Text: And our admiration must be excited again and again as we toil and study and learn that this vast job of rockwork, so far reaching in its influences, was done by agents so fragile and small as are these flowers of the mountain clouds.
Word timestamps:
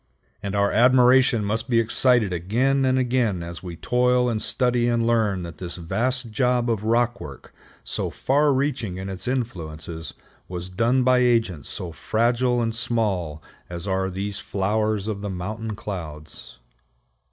And 0.41 0.55
our 0.55 0.71
admiration 0.71 1.45
must 1.45 1.69
be 1.69 1.79
excited 1.79 2.33
again 2.33 2.85
and 2.85 2.97
again 2.97 3.43
as 3.43 3.61
we 3.61 3.75
toil 3.75 4.29
and 4.29 4.41
study 4.41 4.87
and 4.87 5.05
learn 5.05 5.43
that 5.43 5.59
this 5.59 5.75
vast 5.75 6.31
job 6.31 6.71
of 6.71 6.83
rockwork, 6.83 7.53
so 7.83 8.09
far 8.09 8.51
reaching 8.51 8.97
in 8.97 9.09
its 9.09 9.27
influences, 9.27 10.15
was 10.47 10.69
done 10.69 11.03
by 11.03 11.19
agents 11.19 11.69
so 11.69 11.91
fragile 11.91 12.63
and 12.63 12.73
small 12.73 13.43
as 13.69 13.87
are 13.87 14.09
these 14.09 14.39
flowers 14.39 15.07
of 15.07 15.21
the 15.21 15.29
mountain 15.29 15.75
clouds. 15.75 16.57